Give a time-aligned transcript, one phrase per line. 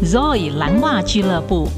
[0.00, 1.68] Zoe 蓝袜俱乐部。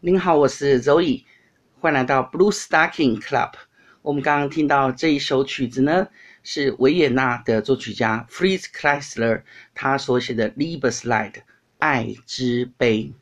[0.00, 1.24] 您好，我是 Zoe，
[1.78, 3.52] 欢迎来到 Blue Stocking Club。
[4.02, 6.08] 我们刚刚听到这一首曲子呢，
[6.42, 9.42] 是维也纳的作曲家 Fritz Kreisler
[9.74, 11.32] 他所写的《Liebeslied》
[11.78, 13.12] 爱之悲。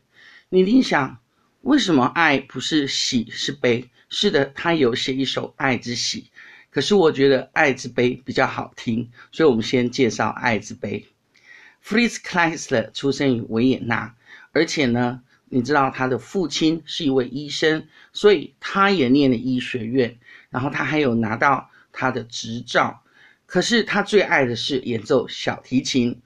[0.49, 1.19] 你一定想，
[1.63, 3.91] 为什么爱不是喜是悲？
[4.09, 6.23] 是的，他有写一首《爱之喜》，
[6.71, 11.05] 可是我觉得《爱之悲》比较好听，所以我们先介绍《爱之悲》。
[11.85, 14.15] Fritz Kreisler 出生于维也纳，
[14.53, 15.23] 而且呢。
[15.51, 20.19] 你知道他的父亲是一位医生，所以他也念了医学院，
[20.51, 23.03] 然后他还有拿到他的执照。
[23.47, 26.21] 可是他最爱的是演奏小提琴，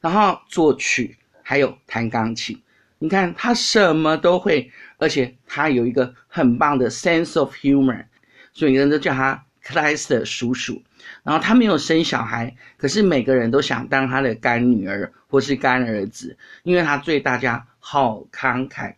[0.00, 2.62] 然后作曲，还有弹钢琴。
[2.98, 8.04] 你看他什么都会，而且他有一个很棒的 sense of humor，
[8.52, 10.82] 所以人都叫他克莱斯的叔叔。
[11.22, 17.66] 然后他没有生小孩，可是每个人都想当他的干女儿或是干儿子，因为他对大家。
[17.88, 18.96] 好慷慨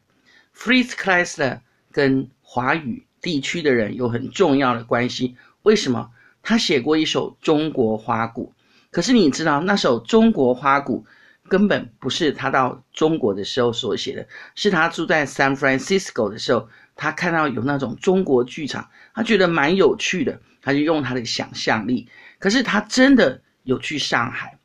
[0.57, 1.61] ，Fritz Kreisler
[1.93, 5.37] 跟华语地区的人有很重要的关系。
[5.63, 6.11] 为什么？
[6.41, 8.55] 他写过一首《中国花鼓》，
[8.91, 11.05] 可是你知道那首《中国花鼓》
[11.51, 22.09] 根本不是他到中国的时候所写的，是他住在 San Francisco 的时候，他看到有那种中国剧场，他觉得蛮有趣的，他就用他的想象力。
[22.39, 24.59] 可是他真的有去上海，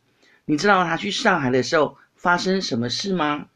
[0.45, 3.47] 你知道他去上海的时候发生什么事吗？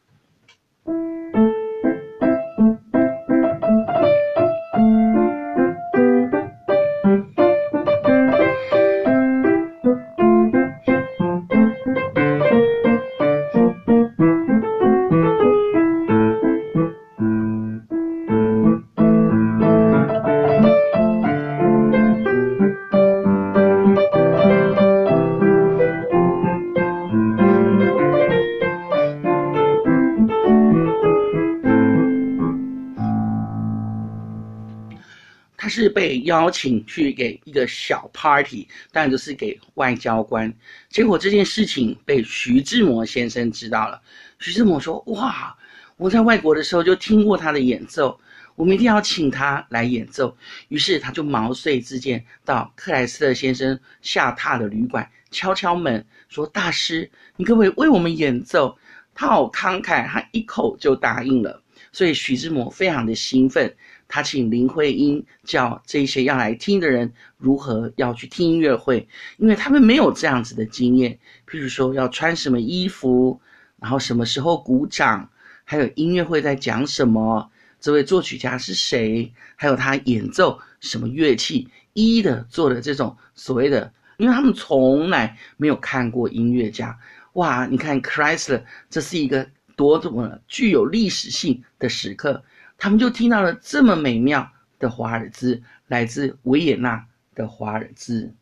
[35.67, 40.53] 是被邀请去给一个小 party，当然就是给外交官。
[40.89, 44.01] 结果这件事情被徐志摩先生知道了。
[44.39, 45.55] 徐志摩说：“哇，
[45.97, 48.19] 我在外国的时候就听过他的演奏，
[48.55, 50.35] 我们一定要请他来演奏。”
[50.69, 58.77] 于是他就毛遂自荐到克莱斯勒先生下榻的旅馆，敲敲门说：“大师，你可不可以为我们演奏？”
[59.19, 61.63] 他好慷慨，他一口就答应了。
[61.91, 63.75] 所以徐志摩非常的兴奋。
[64.07, 69.07] 他请林徽因教这些要来听的人如何要去听音乐会，
[69.37, 71.19] 因为他们没有这样子的经验。
[71.49, 73.39] 譬如说要穿什么衣服，
[73.79, 75.29] 然后什么时候鼓掌，
[75.63, 86.97] 还有音乐会在讲什么，这位作曲家是谁，还有他演奏什么乐器，一一的做的这种所谓的，因为他们从来没有看过音乐家。
[87.33, 92.43] 哇，你看 Kreisler，这是一个多么具有历史性的时刻。
[92.77, 98.33] 他们就听到了这么美妙的华尔兹，来自维也纳的华尔兹。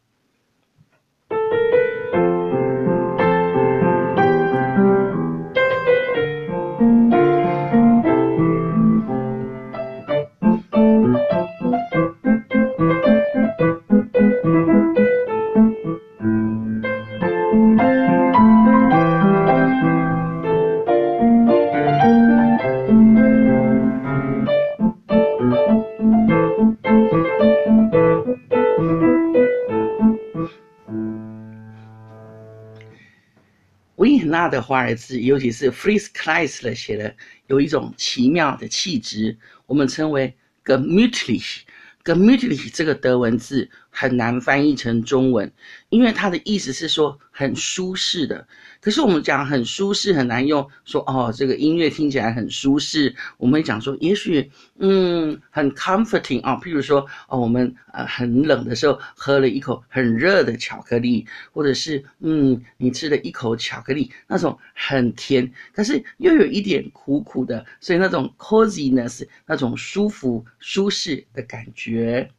[34.36, 37.16] 那的华尔兹，尤其是 Fritz Kreisler 写的，
[37.48, 41.62] 有一种奇妙的气质，我们称为 g e m u t l i c h。
[42.04, 45.50] g e m u t l i c h 这个德文字很难翻译成中文，
[45.88, 48.46] 因为它的意思是说很舒适的。
[48.82, 53.16] 可是我们讲很舒适很难用，说哦，这个音乐听起来很舒适。
[53.38, 72.30] 我们会讲说，也许嗯很 comforting 啊、哦，譬如说哦，我们呃很冷的时候喝了一口很热的巧克力，或者是嗯你吃了一口巧克力，那种很甜，可是又有一点苦苦的，所以那种 coziness 那种舒服舒适的感觉。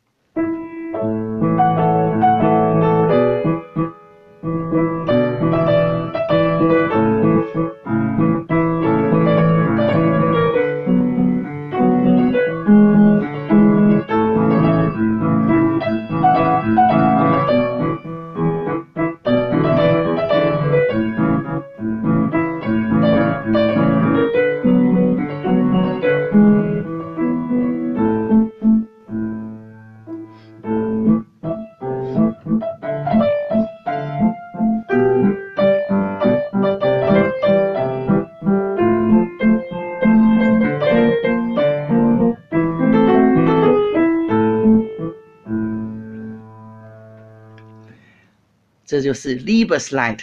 [48.97, 50.21] 这就是 Libes Light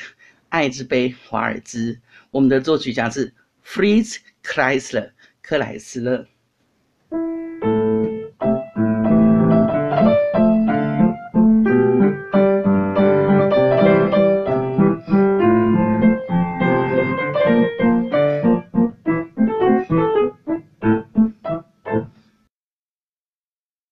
[0.49, 1.99] 爱之杯，华尔兹。
[2.31, 3.31] 我们的作曲家是
[3.63, 5.11] Fritz Kreisler，
[5.43, 6.27] 克莱斯勒。